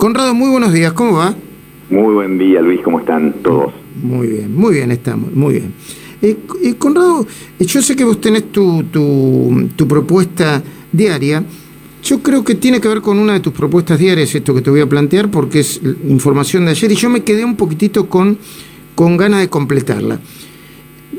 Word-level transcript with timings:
Conrado, 0.00 0.32
muy 0.32 0.48
buenos 0.48 0.72
días, 0.72 0.94
¿cómo 0.94 1.18
va? 1.18 1.34
Muy 1.90 2.14
buen 2.14 2.38
día, 2.38 2.62
Luis, 2.62 2.80
¿cómo 2.82 3.00
están 3.00 3.34
todos? 3.42 3.70
Muy 4.02 4.28
bien, 4.28 4.56
muy 4.56 4.72
bien 4.72 4.90
estamos, 4.92 5.30
muy 5.30 5.52
bien. 5.52 5.74
Eh, 6.22 6.38
eh, 6.64 6.74
Conrado, 6.78 7.26
eh, 7.58 7.66
yo 7.66 7.82
sé 7.82 7.94
que 7.94 8.04
vos 8.04 8.18
tenés 8.18 8.50
tu, 8.50 8.82
tu, 8.84 9.68
tu, 9.76 9.86
propuesta 9.86 10.62
diaria. 10.90 11.44
Yo 12.02 12.22
creo 12.22 12.42
que 12.42 12.54
tiene 12.54 12.80
que 12.80 12.88
ver 12.88 13.02
con 13.02 13.18
una 13.18 13.34
de 13.34 13.40
tus 13.40 13.52
propuestas 13.52 13.98
diarias, 13.98 14.34
esto 14.34 14.54
que 14.54 14.62
te 14.62 14.70
voy 14.70 14.80
a 14.80 14.88
plantear, 14.88 15.30
porque 15.30 15.60
es 15.60 15.78
información 16.08 16.64
de 16.64 16.70
ayer 16.70 16.90
y 16.92 16.94
yo 16.94 17.10
me 17.10 17.22
quedé 17.22 17.44
un 17.44 17.56
poquitito 17.56 18.08
con, 18.08 18.38
con 18.94 19.18
ganas 19.18 19.40
de 19.40 19.50
completarla. 19.50 20.18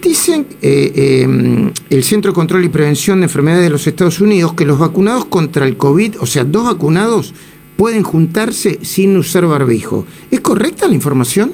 Dicen 0.02 0.48
el 0.59 2.04
Centro 2.04 2.32
de 2.32 2.36
Control 2.36 2.66
y 2.66 2.70
Prevención 2.70 3.20
de 3.20 3.25
Enfermedades 3.25 3.66
de 3.66 3.70
los 3.70 3.86
Estados 3.86 4.20
Unidos 4.21 4.55
que 4.55 4.66
los 4.66 4.79
vacunados 4.79 5.25
contra 5.25 5.68
el 5.68 5.77
COVID, 5.77 6.16
o 6.20 6.25
sea, 6.25 6.45
dos 6.45 6.66
vacunados, 6.66 7.36
pueden 7.82 8.04
juntarse 8.04 8.86
sin 8.86 9.18
usar 9.18 9.48
barbijo. 9.48 10.05
¿Es 10.30 10.39
correcta 10.39 10.88
la 10.88 10.94
información? 10.94 11.52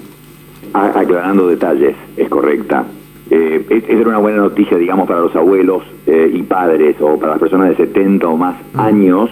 Aclarando 0.73 1.47
detalles, 1.47 1.95
es 2.17 2.27
correcta. 2.27 2.85
Eh, 3.29 3.65
era 3.87 4.09
una 4.09 4.17
buena 4.17 4.39
noticia, 4.39 4.77
digamos, 4.77 5.07
para 5.07 5.21
los 5.21 5.33
abuelos 5.37 5.83
eh, 6.05 6.29
y 6.33 6.41
padres 6.43 6.97
o 6.99 7.17
para 7.17 7.31
las 7.31 7.39
personas 7.39 7.69
de 7.69 7.77
70 7.77 8.27
o 8.27 8.35
más 8.35 8.57
ah. 8.73 8.87
años 8.87 9.29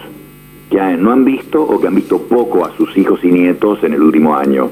que 0.70 0.78
no 0.96 1.12
han 1.12 1.26
visto 1.26 1.62
o 1.62 1.78
que 1.78 1.86
han 1.86 1.96
visto 1.96 2.16
poco 2.22 2.64
a 2.64 2.74
sus 2.78 2.96
hijos 2.96 3.22
y 3.22 3.30
nietos 3.30 3.84
en 3.84 3.92
el 3.92 4.00
último 4.00 4.34
año. 4.34 4.70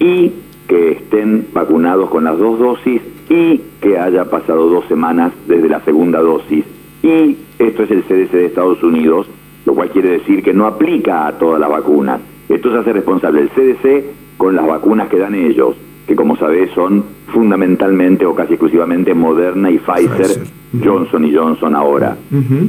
Y 0.00 0.32
que 0.66 0.92
estén 0.92 1.48
vacunados 1.52 2.08
con 2.08 2.24
las 2.24 2.38
dos 2.38 2.58
dosis 2.58 3.02
y 3.28 3.60
que 3.82 3.98
haya 3.98 4.24
pasado 4.24 4.70
dos 4.70 4.86
semanas 4.86 5.34
desde 5.46 5.68
la 5.68 5.84
segunda 5.84 6.20
dosis. 6.20 6.64
Y 7.02 7.36
esto 7.58 7.82
es 7.82 7.90
el 7.90 8.04
CDC 8.04 8.32
de 8.32 8.46
Estados 8.46 8.82
Unidos, 8.82 9.26
lo 9.64 9.74
cual 9.74 9.90
quiere 9.90 10.10
decir 10.10 10.42
que 10.42 10.52
no 10.52 10.66
aplica 10.66 11.26
a 11.26 11.38
todas 11.38 11.60
las 11.60 11.70
vacunas. 11.70 12.20
Esto 12.48 12.72
se 12.72 12.78
hace 12.78 12.92
responsable 12.92 13.40
el 13.40 13.50
CDC 13.50 14.36
con 14.36 14.56
las 14.56 14.66
vacunas 14.66 15.08
que 15.08 15.18
dan 15.18 15.34
ellos, 15.34 15.76
que 16.06 16.16
como 16.16 16.36
sabés 16.36 16.70
son 16.72 17.04
fundamentalmente 17.28 18.26
o 18.26 18.34
casi 18.34 18.54
exclusivamente 18.54 19.14
Moderna 19.14 19.70
y 19.70 19.78
Pfizer, 19.78 20.44
Johnson 20.82 21.24
y 21.24 21.34
Johnson 21.34 21.74
ahora. 21.74 22.16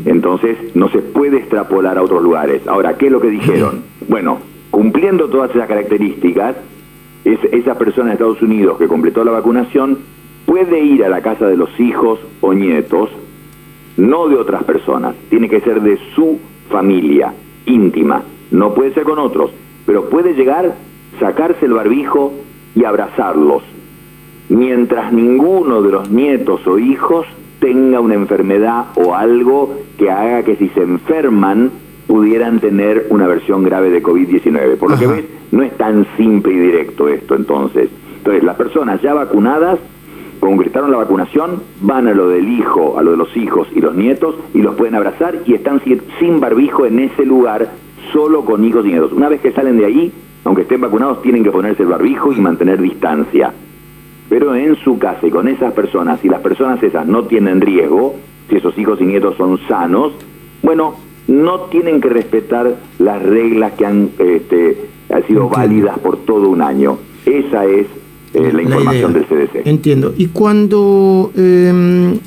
Entonces 0.06 0.58
no 0.76 0.90
se 0.90 1.00
puede 1.00 1.38
extrapolar 1.38 1.98
a 1.98 2.04
otros 2.04 2.24
lugares. 2.24 2.68
Ahora, 2.68 2.98
¿qué 2.98 3.08
es 3.08 3.12
lo 3.12 3.20
que 3.20 3.30
dijeron? 3.30 3.82
Bueno, 4.08 4.38
cumpliendo 4.70 5.30
todas 5.30 5.52
esas 5.52 5.68
características, 5.68 6.56
es, 7.26 7.40
esa 7.52 7.78
persona 7.78 8.08
de 8.08 8.14
Estados 8.14 8.42
Unidos 8.42 8.78
que 8.78 8.88
completó 8.88 9.24
la 9.24 9.32
vacunación 9.32 9.98
puede 10.46 10.84
ir 10.84 11.04
a 11.04 11.10
la 11.10 11.22
casa 11.22 11.48
de 11.48 11.58
los 11.58 11.80
hijos 11.80 12.20
o 12.42 12.54
nietos, 12.54 13.10
no 13.98 14.28
de 14.28 14.36
otras 14.36 14.64
personas, 14.64 15.16
tiene 15.30 15.50
que 15.50 15.62
ser 15.62 15.82
de 15.82 15.98
su 16.16 16.40
familia 16.70 17.34
íntima, 17.66 18.24
no 18.52 18.74
puede 18.74 18.94
ser 18.94 19.04
con 19.04 19.20
otros, 19.20 19.52
pero 19.86 20.10
puede 20.10 20.34
llegar, 20.34 20.76
sacarse 21.20 21.66
el 21.66 21.74
barbijo 21.74 22.34
y 22.76 22.86
abrazarlos 22.86 23.64
mientras 24.50 25.12
ninguno 25.14 25.82
de 25.82 25.92
los 25.92 26.10
nietos 26.10 26.66
o 26.68 26.78
hijos 26.78 27.26
tenga 27.60 28.00
una 28.00 28.16
enfermedad 28.16 28.88
o 28.96 29.16
algo 29.16 29.78
que 29.98 30.12
haga 30.12 30.44
que 30.44 30.56
si 30.58 30.70
se 30.70 30.82
enferman 30.82 31.72
pudieran 32.08 32.60
tener 32.60 33.08
una 33.10 33.28
versión 33.28 33.64
grave 33.64 33.90
de 33.90 34.04
COVID-19. 34.04 34.78
Por 34.78 34.92
lo 34.92 34.98
que 34.98 35.08
ves, 35.08 35.26
no 35.52 35.64
es 35.64 35.76
tan 35.78 36.06
simple 36.18 36.54
y 36.54 36.58
directo 36.58 37.08
esto 37.08 37.36
entonces. 37.36 37.90
Entonces, 38.18 38.44
las 38.44 38.56
personas 38.58 39.02
ya 39.02 39.14
vacunadas 39.14 39.80
concretaron 40.46 40.92
la 40.92 40.98
vacunación, 40.98 41.62
van 41.82 42.08
a 42.08 42.14
lo 42.14 42.30
del 42.30 42.50
hijo, 42.50 42.98
a 42.98 43.04
lo 43.04 43.12
de 43.12 43.18
los 43.18 43.36
hijos 43.38 43.68
y 43.74 43.82
los 43.82 43.96
nietos 43.96 44.36
y 44.54 44.62
los 44.62 44.76
pueden 44.76 44.96
abrazar 44.96 45.40
y 45.46 45.54
están 45.54 45.82
sin 46.20 46.40
barbijo 46.40 46.86
en 46.86 47.00
ese 47.00 47.26
lugar, 47.26 47.70
solo 48.12 48.46
con 48.46 48.64
hijos 48.64 48.86
y 48.86 48.90
nietos. 48.90 49.12
Una 49.14 49.30
vez 49.30 49.42
que 49.42 49.52
salen 49.52 49.78
de 49.78 49.86
allí, 49.86 50.12
aunque 50.44 50.64
estén 50.64 50.82
vacunados, 50.82 51.22
tienen 51.22 51.44
que 51.44 51.52
ponerse 51.52 51.84
el 51.84 51.90
barbijo 51.90 52.34
y 52.34 52.42
mantener 52.42 52.82
distancia 52.82 53.54
pero 54.34 54.56
en 54.56 54.76
su 54.78 54.98
casa 54.98 55.28
y 55.28 55.30
con 55.30 55.48
esas 55.48 55.74
personas, 55.74 56.20
si 56.20 56.28
las 56.28 56.42
personas 56.42 56.82
esas 56.82 57.06
no 57.06 57.26
tienen 57.26 57.62
riesgo, 57.62 58.16
si 58.50 58.56
esos 58.56 58.76
hijos 58.80 59.00
y 59.00 59.06
nietos 59.06 59.36
son 59.38 59.60
sanos, 59.68 60.14
bueno, 60.64 60.96
no 61.28 61.62
tienen 61.66 62.02
que 62.02 62.10
respetar 62.10 62.76
las 62.98 63.22
reglas 63.22 63.74
que 63.74 63.86
han, 63.86 64.10
este, 64.18 64.88
sido 65.28 65.50
válidas 65.50 66.00
por 66.00 66.18
todo 66.18 66.50
un 66.50 66.64
año. 66.64 66.98
Esa 67.28 67.66
es 67.66 67.86
eh, 68.34 68.52
la, 68.54 68.62
información 68.62 69.14
del 69.14 69.26
CDC. 69.26 69.66
Entiendo. 69.68 70.14
Y 70.18 70.28
cuando 70.28 71.32
em, 71.36 72.20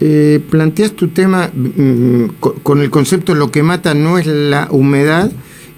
eh, 0.00 0.40
planteas 0.50 0.92
tu 0.92 1.08
tema 1.08 1.50
mm, 1.54 2.24
con 2.62 2.80
el 2.80 2.90
concepto 2.90 3.34
lo 3.34 3.50
que 3.50 3.62
mata 3.62 3.94
no 3.94 4.18
es 4.18 4.26
la 4.26 4.68
humedad, 4.70 5.30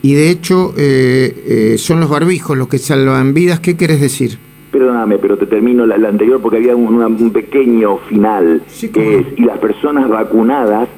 y 0.02 0.14
de 0.14 0.30
hecho 0.30 0.72
eh, 0.76 1.76
son 1.78 2.00
los 2.00 2.10
barbijos 2.10 2.56
los 2.56 2.68
que 2.68 2.78
salvan 2.78 3.34
vidas, 3.34 3.60
¿qué 3.60 3.76
quieres 3.76 4.00
decir? 4.00 4.38
perdóname, 4.76 5.16
pero 5.16 5.38
te 5.38 5.46
termino 5.46 5.86
la, 5.86 5.94
anterior 5.94 6.38
porque 6.42 6.58
había 6.58 6.76
un, 6.76 7.30
pequeño 7.30 7.96
final, 8.08 8.62
que 8.92 9.18
es, 9.18 9.26
y 9.38 9.42
las 9.42 9.58
personas 9.58 10.06
vacunadas 10.06 10.88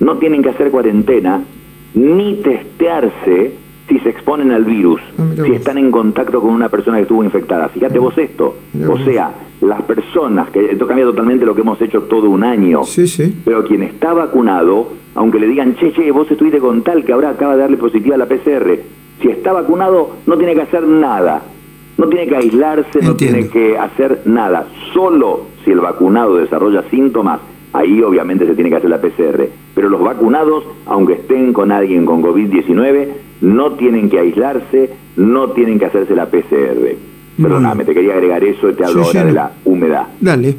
no 0.00 0.18
tienen 0.18 0.42
que 0.42 0.48
hacer 0.48 0.72
cuarentena 0.72 1.44
ni 1.94 2.40
testearse 2.42 3.52
si 3.88 3.98
se 4.00 4.10
exponen 4.10 4.50
al 4.52 4.64
virus, 4.64 5.00
ah, 5.18 5.24
si 5.44 5.52
están 5.52 5.78
en 5.78 5.90
contacto 5.90 6.40
con 6.40 6.50
una 6.50 6.68
persona 6.68 6.98
que 6.98 7.02
estuvo 7.02 7.24
infectada. 7.24 7.68
Fíjate 7.68 7.98
vos 7.98 8.16
esto, 8.18 8.56
o 8.88 8.98
sea, 8.98 9.32
las 9.60 9.82
personas, 9.82 10.50
que 10.50 10.72
esto 10.72 10.86
cambia 10.86 11.06
totalmente 11.06 11.46
lo 11.46 11.54
que 11.54 11.62
hemos 11.62 11.80
hecho 11.80 12.02
todo 12.02 12.28
un 12.30 12.44
año, 12.44 12.84
sí, 12.84 13.06
sí. 13.08 13.34
pero 13.44 13.64
quien 13.64 13.82
está 13.82 14.12
vacunado, 14.12 14.88
aunque 15.14 15.38
le 15.40 15.48
digan, 15.48 15.74
che, 15.76 15.92
che, 15.92 16.10
vos 16.12 16.30
estuviste 16.30 16.58
con 16.58 16.82
tal 16.82 17.04
que 17.04 17.12
ahora 17.12 17.30
acaba 17.30 17.54
de 17.54 17.62
darle 17.62 17.76
positiva 17.76 18.14
a 18.14 18.18
la 18.18 18.26
PCR, 18.26 18.78
si 19.20 19.28
está 19.28 19.52
vacunado 19.52 20.10
no 20.26 20.36
tiene 20.36 20.54
que 20.54 20.62
hacer 20.62 20.86
nada 20.86 21.42
no 21.98 22.08
tiene 22.08 22.28
que 22.28 22.36
aislarse, 22.36 23.02
no 23.02 23.16
tiene 23.16 23.48
que 23.48 23.76
hacer 23.76 24.22
nada. 24.24 24.66
Solo 24.94 25.46
si 25.64 25.72
el 25.72 25.80
vacunado 25.80 26.36
desarrolla 26.36 26.84
síntomas, 26.90 27.40
ahí 27.72 28.00
obviamente 28.02 28.46
se 28.46 28.54
tiene 28.54 28.70
que 28.70 28.76
hacer 28.76 28.88
la 28.88 29.00
PCR. 29.00 29.48
Pero 29.74 29.88
los 29.88 30.00
vacunados, 30.00 30.64
aunque 30.86 31.14
estén 31.14 31.52
con 31.52 31.72
alguien 31.72 32.06
con 32.06 32.22
COVID-19, 32.22 33.08
no 33.40 33.72
tienen 33.72 34.08
que 34.10 34.18
aislarse, 34.18 34.90
no 35.16 35.50
tienen 35.50 35.78
que 35.78 35.86
hacerse 35.86 36.14
la 36.14 36.26
PCR. 36.26 36.96
Perdóname, 37.40 37.84
te 37.84 37.94
quería 37.94 38.14
agregar 38.14 38.42
eso, 38.42 38.72
te 38.72 38.84
hablo 38.84 39.04
ahora 39.04 39.24
de 39.24 39.32
la 39.32 39.52
humedad. 39.64 40.06
Dale. 40.20 40.56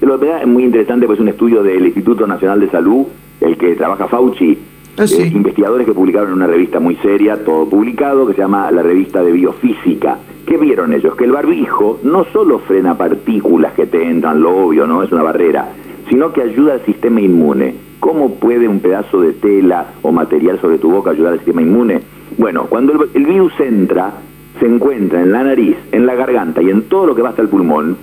La 0.00 0.14
humedad 0.14 0.42
es 0.42 0.46
muy 0.46 0.64
interesante, 0.64 1.06
pues 1.06 1.18
es 1.18 1.22
un 1.22 1.28
estudio 1.28 1.62
del 1.62 1.86
Instituto 1.86 2.26
Nacional 2.26 2.60
de 2.60 2.70
Salud, 2.70 3.06
el 3.40 3.56
que 3.56 3.74
trabaja 3.74 4.06
Fauci, 4.06 4.56
ah, 4.98 5.04
eh, 5.04 5.30
investigadores 5.34 5.86
que 5.86 5.92
publicaron 5.92 6.28
en 6.28 6.34
una 6.34 6.46
revista 6.46 6.78
muy 6.78 6.96
seria, 6.96 7.44
todo 7.44 7.68
publicado, 7.68 8.26
que 8.26 8.34
se 8.34 8.40
llama 8.40 8.70
la 8.70 8.82
revista 8.82 9.22
de 9.22 9.32
Biofísica 9.32 10.18
¿Qué 10.46 10.56
vieron 10.58 10.92
ellos? 10.92 11.16
Que 11.16 11.24
el 11.24 11.32
barbijo 11.32 11.98
no 12.04 12.24
solo 12.32 12.60
frena 12.60 12.96
partículas 12.96 13.72
que 13.72 13.86
te 13.86 14.00
entran, 14.08 14.40
lo 14.40 14.56
obvio, 14.56 14.86
¿no? 14.86 15.02
Es 15.02 15.10
una 15.10 15.24
barrera, 15.24 15.72
sino 16.08 16.32
que 16.32 16.40
ayuda 16.40 16.74
al 16.74 16.84
sistema 16.84 17.20
inmune. 17.20 17.74
¿Cómo 18.00 18.34
puede 18.34 18.68
un 18.68 18.80
pedazo 18.80 19.20
de 19.20 19.32
tela 19.32 19.86
o 20.02 20.12
material 20.12 20.60
sobre 20.60 20.78
tu 20.78 20.90
boca 20.90 21.10
ayudar 21.10 21.32
al 21.32 21.38
sistema 21.38 21.62
inmune? 21.62 22.02
Bueno, 22.38 22.66
cuando 22.66 23.08
el, 23.14 23.26
virus 23.26 23.52
entra, 23.60 24.12
se 24.60 24.66
encuentra 24.66 25.22
en 25.22 25.32
la 25.32 25.42
nariz, 25.42 25.76
en 25.92 26.06
la 26.06 26.14
garganta 26.14 26.62
y 26.62 26.70
en 26.70 26.82
todo 26.82 27.06
lo 27.06 27.14
que 27.14 27.22
va 27.22 27.30
hasta 27.30 27.42
el 27.42 27.48
pulmón, 27.48 27.96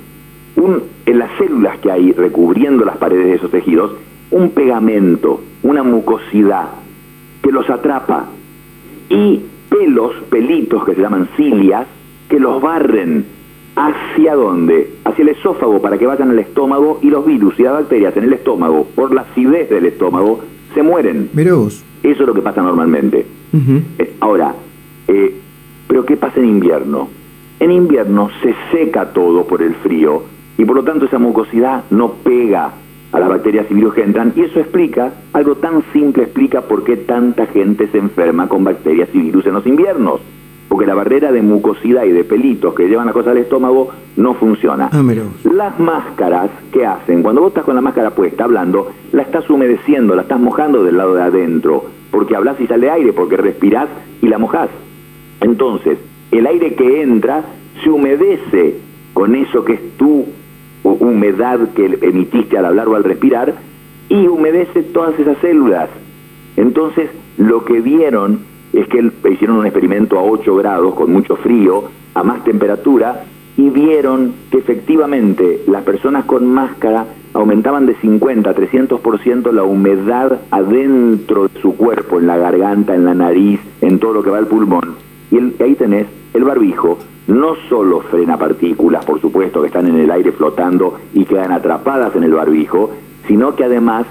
en 1.05 1.19
las 1.19 1.29
células 1.37 1.77
que 1.79 1.91
hay 1.91 2.11
recubriendo 2.13 2.85
las 2.85 2.97
paredes 2.97 3.25
de 3.25 3.33
esos 3.35 3.51
tejidos, 3.51 3.91
un 4.31 4.51
pegamento, 4.51 5.41
una 5.61 5.83
mucosidad 5.83 6.69
que 7.41 7.51
los 7.51 7.69
atrapa 7.69 8.27
y 9.09 9.41
pelos, 9.69 10.13
pelitos 10.29 10.85
que 10.85 10.95
se 10.95 11.01
llaman 11.01 11.27
cilias, 11.35 11.85
que 12.29 12.39
los 12.39 12.61
barren 12.61 13.25
hacia 13.75 14.35
dónde? 14.35 14.93
Hacia 15.13 15.21
el 15.21 15.29
esófago 15.29 15.79
para 15.79 15.99
que 15.99 16.07
vayan 16.07 16.31
al 16.31 16.39
estómago 16.39 16.97
y 17.03 17.11
los 17.11 17.23
virus 17.23 17.59
y 17.59 17.63
las 17.63 17.73
bacterias 17.73 18.17
en 18.17 18.23
el 18.23 18.33
estómago, 18.33 18.87
por 18.95 19.13
la 19.13 19.21
acidez 19.21 19.69
del 19.69 19.85
estómago, 19.85 20.39
se 20.73 20.81
mueren. 20.81 21.29
Eso 22.01 22.23
es 22.23 22.27
lo 22.27 22.33
que 22.33 22.41
pasa 22.41 22.63
normalmente. 22.63 23.23
Eh, 23.99 24.15
ahora, 24.21 24.55
eh, 25.07 25.35
¿pero 25.87 26.03
qué 26.03 26.17
pasa 26.17 26.39
en 26.39 26.47
invierno? 26.47 27.09
En 27.59 27.71
invierno 27.71 28.31
se 28.41 28.55
seca 28.71 29.13
todo 29.13 29.45
por 29.45 29.61
el 29.61 29.75
frío 29.75 30.23
y 30.57 30.65
por 30.65 30.77
lo 30.77 30.83
tanto 30.83 31.05
esa 31.05 31.19
mucosidad 31.19 31.83
no 31.91 32.13
pega 32.13 32.71
a 33.11 33.19
las 33.19 33.29
bacterias 33.29 33.67
y 33.69 33.75
virus 33.75 33.93
que 33.93 34.01
entran 34.01 34.33
y 34.35 34.41
eso 34.41 34.59
explica, 34.59 35.13
algo 35.33 35.53
tan 35.57 35.83
simple 35.93 36.23
explica 36.23 36.61
por 36.61 36.83
qué 36.83 36.97
tanta 36.97 37.45
gente 37.45 37.87
se 37.89 37.99
enferma 37.99 38.49
con 38.49 38.63
bacterias 38.63 39.09
y 39.13 39.19
virus 39.19 39.45
en 39.45 39.53
los 39.53 39.67
inviernos 39.67 40.21
porque 40.73 40.87
la 40.87 40.95
barrera 40.95 41.31
de 41.31 41.43
mucosidad 41.43 42.03
y 42.03 42.09
de 42.09 42.23
pelitos 42.23 42.73
que 42.73 42.87
llevan 42.87 43.05
la 43.05 43.13
cosa 43.13 43.29
al 43.29 43.37
estómago 43.37 43.91
no 44.15 44.33
funciona. 44.33 44.89
Ah, 44.91 45.03
Las 45.43 45.79
máscaras 45.79 46.49
que 46.71 46.83
hacen, 46.83 47.21
cuando 47.21 47.41
vos 47.41 47.49
estás 47.49 47.63
con 47.63 47.75
la 47.75 47.81
máscara 47.81 48.15
puesta 48.15 48.45
hablando, 48.45 48.91
la 49.11 49.21
estás 49.21 49.47
humedeciendo, 49.51 50.15
la 50.15 50.23
estás 50.23 50.39
mojando 50.39 50.83
del 50.83 50.97
lado 50.97 51.13
de 51.13 51.21
adentro, 51.21 51.85
porque 52.09 52.35
hablas 52.35 52.59
y 52.59 52.65
sale 52.65 52.89
aire, 52.89 53.13
porque 53.13 53.37
respirás 53.37 53.87
y 54.19 54.27
la 54.29 54.39
mojás. 54.39 54.71
Entonces, 55.41 55.99
el 56.31 56.47
aire 56.47 56.73
que 56.73 57.03
entra 57.03 57.43
se 57.83 57.91
humedece 57.91 58.77
con 59.13 59.35
eso 59.35 59.63
que 59.63 59.73
es 59.73 59.97
tu 59.97 60.25
humedad 60.81 61.69
que 61.75 61.99
emitiste 62.01 62.57
al 62.57 62.65
hablar 62.65 62.87
o 62.87 62.95
al 62.95 63.03
respirar 63.03 63.53
y 64.09 64.25
humedece 64.25 64.81
todas 64.81 65.19
esas 65.19 65.37
células. 65.37 65.89
Entonces, 66.57 67.11
lo 67.37 67.63
que 67.63 67.79
vieron 67.79 68.51
es 68.73 68.87
que 68.87 69.11
hicieron 69.31 69.57
un 69.57 69.65
experimento 69.65 70.17
a 70.17 70.23
8 70.23 70.55
grados 70.55 70.95
con 70.95 71.11
mucho 71.11 71.35
frío, 71.35 71.83
a 72.15 72.23
más 72.23 72.43
temperatura, 72.43 73.23
y 73.55 73.69
vieron 73.69 74.33
que 74.49 74.57
efectivamente 74.57 75.61
las 75.67 75.83
personas 75.83 76.25
con 76.25 76.51
máscara 76.51 77.05
aumentaban 77.33 77.85
de 77.85 77.95
50 77.95 78.49
a 78.49 78.55
300% 78.55 79.51
la 79.51 79.63
humedad 79.63 80.39
adentro 80.49 81.47
de 81.47 81.61
su 81.61 81.75
cuerpo, 81.75 82.19
en 82.19 82.27
la 82.27 82.37
garganta, 82.37 82.95
en 82.95 83.05
la 83.05 83.13
nariz, 83.13 83.59
en 83.81 83.99
todo 83.99 84.13
lo 84.13 84.23
que 84.23 84.31
va 84.31 84.39
al 84.39 84.47
pulmón. 84.47 84.95
Y 85.31 85.37
ahí 85.61 85.75
tenés 85.75 86.07
el 86.33 86.43
barbijo, 86.43 86.97
no 87.27 87.55
solo 87.69 88.01
frena 88.01 88.37
partículas, 88.37 89.05
por 89.05 89.21
supuesto, 89.21 89.61
que 89.61 89.67
están 89.67 89.87
en 89.87 89.99
el 89.99 90.11
aire 90.11 90.31
flotando 90.31 90.97
y 91.13 91.25
quedan 91.25 91.51
atrapadas 91.51 92.15
en 92.15 92.23
el 92.23 92.33
barbijo, 92.33 92.91
sino 93.27 93.55
que 93.55 93.63
además 93.63 94.05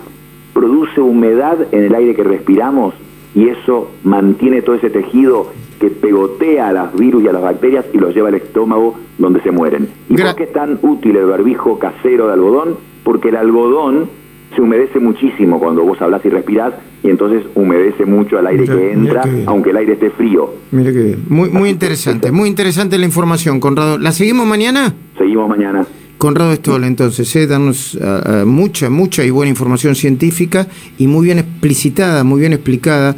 produce 0.52 1.00
humedad 1.00 1.58
en 1.72 1.84
el 1.84 1.94
aire 1.94 2.14
que 2.14 2.24
respiramos 2.24 2.94
y 3.34 3.48
eso 3.48 3.90
mantiene 4.04 4.62
todo 4.62 4.76
ese 4.76 4.90
tejido 4.90 5.52
que 5.80 5.88
pegotea 5.88 6.68
a 6.68 6.72
las 6.72 6.96
virus 6.96 7.24
y 7.24 7.28
a 7.28 7.32
las 7.32 7.42
bacterias 7.42 7.86
y 7.92 7.98
los 7.98 8.14
lleva 8.14 8.28
al 8.28 8.34
estómago 8.34 8.94
donde 9.18 9.40
se 9.42 9.50
mueren. 9.50 9.88
¿Y 10.08 10.16
por 10.16 10.34
qué 10.36 10.44
es 10.44 10.52
tan 10.52 10.78
útil 10.82 11.16
el 11.16 11.26
barbijo 11.26 11.78
casero 11.78 12.28
de 12.28 12.34
algodón? 12.34 12.76
Porque 13.04 13.30
el 13.30 13.36
algodón 13.36 14.08
se 14.54 14.60
humedece 14.60 15.00
muchísimo 15.00 15.58
cuando 15.58 15.82
vos 15.82 16.00
hablas 16.00 16.24
y 16.24 16.28
respirás 16.28 16.74
y 17.02 17.08
entonces 17.08 17.44
humedece 17.54 18.04
mucho 18.04 18.38
al 18.38 18.46
aire 18.46 18.64
que 18.64 18.92
entra, 18.92 19.24
aunque 19.46 19.70
el 19.70 19.76
aire 19.76 19.94
esté 19.94 20.10
frío. 20.10 20.50
Mire 20.70 20.92
que 20.92 21.16
Muy, 21.28 21.48
muy 21.48 21.70
interesante, 21.70 22.30
muy 22.30 22.48
interesante 22.48 22.98
la 22.98 23.06
información, 23.06 23.60
Conrado. 23.60 23.98
¿La 23.98 24.12
seguimos 24.12 24.46
mañana? 24.46 24.94
Seguimos 25.18 25.48
mañana. 25.48 25.86
Conrado 26.22 26.54
Stoll, 26.54 26.84
entonces, 26.84 27.34
eh, 27.34 27.48
darnos 27.48 27.98
ah, 28.00 28.44
mucha, 28.46 28.88
mucha 28.88 29.24
y 29.24 29.30
buena 29.30 29.50
información 29.50 29.96
científica 29.96 30.68
y 30.96 31.08
muy 31.08 31.24
bien 31.24 31.40
explicitada, 31.40 32.22
muy 32.22 32.38
bien 32.38 32.52
explicada 32.52 33.16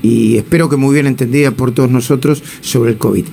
y 0.00 0.38
espero 0.38 0.70
que 0.70 0.76
muy 0.76 0.94
bien 0.94 1.06
entendida 1.06 1.50
por 1.50 1.72
todos 1.72 1.90
nosotros 1.90 2.42
sobre 2.62 2.92
el 2.92 2.96
COVID. 2.96 3.26